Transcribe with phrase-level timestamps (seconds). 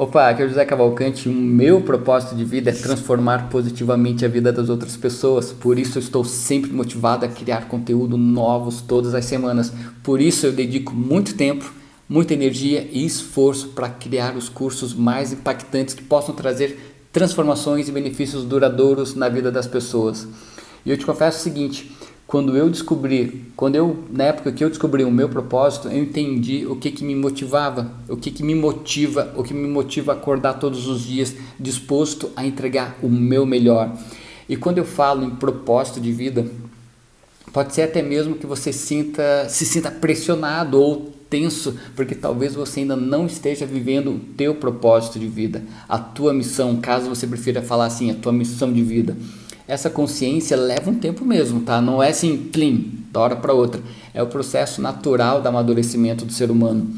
[0.00, 1.28] Opa, aqui é o José Cavalcante.
[1.28, 5.52] O meu propósito de vida é transformar positivamente a vida das outras pessoas.
[5.52, 9.70] Por isso eu estou sempre motivado a criar conteúdo novos todas as semanas.
[10.02, 11.70] Por isso eu dedico muito tempo,
[12.08, 16.78] muita energia e esforço para criar os cursos mais impactantes que possam trazer
[17.12, 20.26] transformações e benefícios duradouros na vida das pessoas.
[20.86, 21.94] E eu te confesso o seguinte,
[22.30, 26.64] quando eu descobri, quando eu na época que eu descobri o meu propósito, eu entendi
[26.64, 30.14] o que que me motivava, o que que me motiva, o que me motiva a
[30.14, 33.98] acordar todos os dias disposto a entregar o meu melhor.
[34.48, 36.46] E quando eu falo em propósito de vida,
[37.52, 42.78] pode ser até mesmo que você sinta, se sinta pressionado ou tenso, porque talvez você
[42.78, 47.60] ainda não esteja vivendo o teu propósito de vida, a tua missão, caso você prefira
[47.60, 49.16] falar assim, a tua missão de vida
[49.70, 51.80] essa consciência leva um tempo mesmo, tá?
[51.80, 53.80] Não é assim, plim, da hora para outra.
[54.12, 56.92] É o processo natural do amadurecimento do ser humano.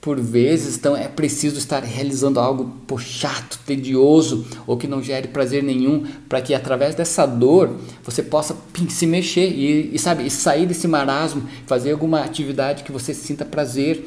[0.00, 5.28] Por vezes, então, é preciso estar realizando algo pô, chato, tedioso ou que não gere
[5.28, 7.70] prazer nenhum, para que através dessa dor
[8.02, 12.82] você possa pim, se mexer e, e sabe, e sair desse marasmo, fazer alguma atividade
[12.82, 14.04] que você sinta prazer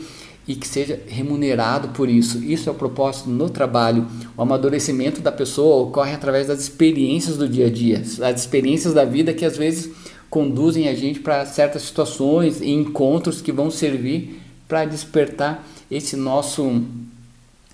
[0.50, 2.44] e que seja remunerado por isso.
[2.44, 4.08] Isso é o propósito no trabalho.
[4.36, 9.06] O amadurecimento da pessoa ocorre através das experiências do dia a dia, as experiências da
[9.06, 9.91] vida que às vezes
[10.28, 16.81] conduzem a gente para certas situações e encontros que vão servir para despertar esse nosso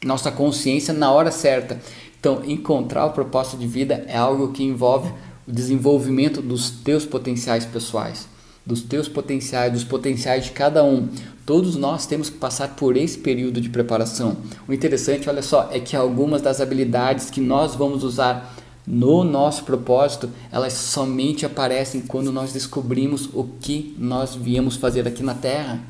[0.04, 1.80] nossa consciência na hora certa.
[2.20, 5.10] Então, encontrar o propósito de vida é algo que envolve
[5.48, 8.35] o desenvolvimento dos teus potenciais pessoais
[8.66, 11.08] dos teus potenciais, dos potenciais de cada um.
[11.46, 14.38] Todos nós temos que passar por esse período de preparação.
[14.68, 18.56] O interessante, olha só, é que algumas das habilidades que nós vamos usar
[18.88, 25.24] no nosso propósito, elas somente aparecem quando nós descobrimos o que nós viemos fazer aqui
[25.24, 25.82] na Terra.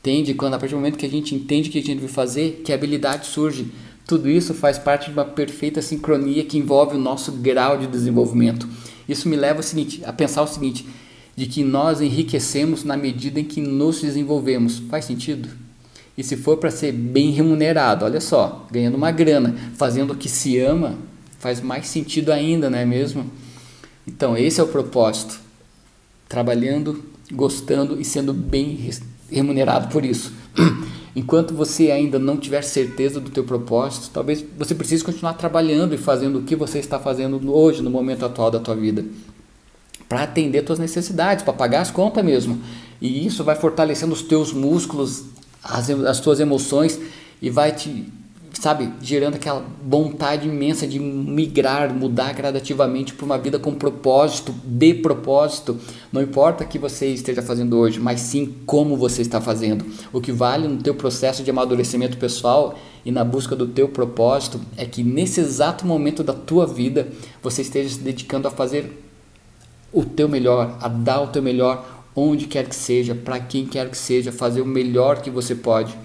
[0.00, 0.34] Entende?
[0.34, 2.62] Quando a partir do momento que a gente entende o que a gente vai fazer,
[2.64, 3.70] que habilidade surge.
[4.06, 8.66] Tudo isso faz parte de uma perfeita sincronia que envolve o nosso grau de desenvolvimento.
[9.08, 10.86] Isso me leva ao seguinte, a pensar o seguinte:
[11.38, 14.80] de que nós enriquecemos na medida em que nos desenvolvemos.
[14.90, 15.48] Faz sentido?
[16.16, 20.28] E se for para ser bem remunerado, olha só, ganhando uma grana, fazendo o que
[20.28, 20.96] se ama,
[21.38, 23.24] faz mais sentido ainda, não é mesmo?
[24.04, 25.38] Então, esse é o propósito.
[26.28, 28.90] Trabalhando, gostando e sendo bem
[29.30, 30.32] remunerado por isso.
[31.14, 35.98] Enquanto você ainda não tiver certeza do teu propósito, talvez você precise continuar trabalhando e
[35.98, 39.04] fazendo o que você está fazendo hoje, no momento atual da tua vida
[40.08, 42.60] para atender tuas necessidades, para pagar as contas mesmo.
[43.00, 45.24] E isso vai fortalecendo os teus músculos,
[45.62, 46.98] as, as tuas emoções
[47.40, 48.06] e vai te,
[48.54, 54.94] sabe, gerando aquela vontade imensa de migrar, mudar gradativamente para uma vida com propósito, de
[54.94, 55.78] propósito.
[56.12, 59.84] Não importa o que você esteja fazendo hoje, mas sim como você está fazendo.
[60.12, 64.60] O que vale no teu processo de amadurecimento pessoal e na busca do teu propósito
[64.76, 67.08] é que nesse exato momento da tua vida
[67.40, 69.07] você esteja se dedicando a fazer
[69.92, 73.88] o teu melhor, a dar o teu melhor onde quer que seja, para quem quer
[73.88, 75.96] que seja, fazer o melhor que você pode.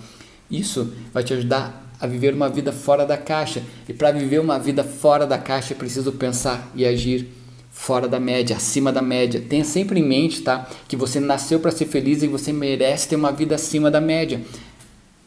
[0.50, 3.64] Isso vai te ajudar a viver uma vida fora da caixa.
[3.88, 7.30] E para viver uma vida fora da caixa é preciso pensar e agir
[7.72, 9.42] fora da média, acima da média.
[9.42, 13.16] Tenha sempre em mente, tá, que você nasceu para ser feliz e você merece ter
[13.16, 14.42] uma vida acima da média.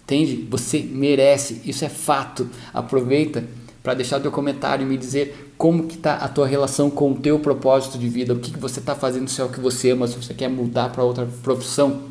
[0.04, 0.46] Entende?
[0.48, 2.48] Você merece, isso é fato.
[2.72, 3.42] Aproveita
[3.82, 7.12] para deixar o teu comentário e me dizer como que está a tua relação com
[7.12, 9.60] o teu propósito de vida, o que, que você está fazendo se é o que
[9.60, 12.02] você ama, se você quer mudar para outra profissão,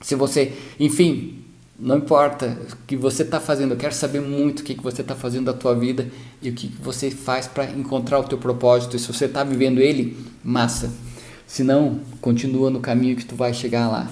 [0.00, 1.42] se você, enfim,
[1.78, 5.02] não importa o que você está fazendo, eu quero saber muito o que, que você
[5.02, 6.08] está fazendo da tua vida
[6.40, 9.42] e o que, que você faz para encontrar o teu propósito, e se você está
[9.42, 10.92] vivendo ele, massa,
[11.46, 14.08] se não, continua no caminho que tu vai chegar lá.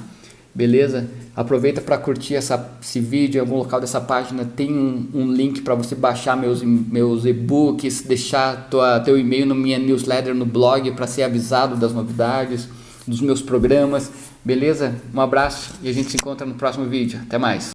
[0.55, 1.09] Beleza?
[1.35, 4.45] Aproveita para curtir essa, esse vídeo em algum local dessa página.
[4.45, 9.55] Tem um, um link para você baixar meus, meus e-books, deixar tua, teu e-mail na
[9.55, 12.69] minha newsletter no blog para ser avisado das novidades,
[13.07, 14.13] dos meus programas.
[14.45, 14.95] Beleza?
[15.13, 17.19] Um abraço e a gente se encontra no próximo vídeo.
[17.27, 17.73] Até mais.